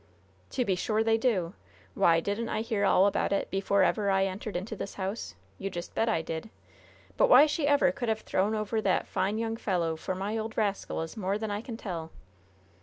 "To 0.49 0.65
be 0.65 0.73
sure 0.73 1.03
they 1.03 1.19
do. 1.19 1.53
Why, 1.93 2.19
didn't 2.21 2.49
I 2.49 2.61
hear 2.61 2.85
all 2.85 3.05
about 3.05 3.31
it 3.31 3.51
before 3.51 3.83
ever 3.83 4.09
I 4.09 4.25
entered 4.25 4.55
into 4.55 4.75
this 4.75 4.95
house? 4.95 5.35
You 5.59 5.69
just 5.69 5.93
bet 5.93 6.09
I 6.09 6.23
did. 6.23 6.49
But 7.17 7.29
why 7.29 7.45
she 7.45 7.67
ever 7.67 7.91
could 7.91 8.09
have 8.09 8.21
thrown 8.21 8.55
over 8.55 8.81
that 8.81 9.05
fine 9.05 9.37
young 9.37 9.57
fellow 9.57 9.95
for 9.95 10.15
my 10.15 10.39
old 10.39 10.57
rascal 10.57 11.03
is 11.03 11.15
more 11.15 11.37
than 11.37 11.51
I 11.51 11.61
can 11.61 11.77
tell." 11.77 12.09